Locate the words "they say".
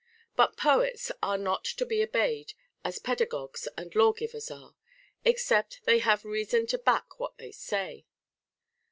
7.37-8.07